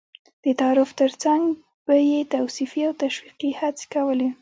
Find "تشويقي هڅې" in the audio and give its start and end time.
3.03-3.85